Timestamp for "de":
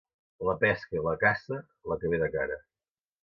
2.25-2.31